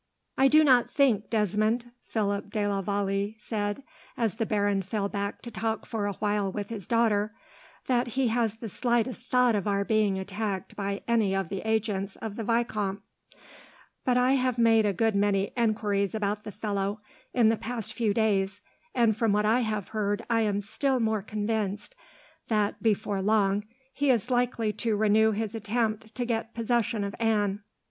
[0.35, 3.83] "I do not think, Desmond," Philip de la Vallee said,
[4.17, 7.35] as the baron fell back to talk for a while with his daughter,
[7.85, 12.15] "that he has the slightest thought of our being attacked by any of the agents
[12.15, 13.03] of the vicomte;
[14.03, 18.11] but I have made a good many enquiries about the fellow, in the past few
[18.11, 18.59] days,
[18.95, 21.93] and from what I have heard I am still more convinced
[22.47, 27.61] that, before long, he is likely to renew his attempt to get possession of Anne.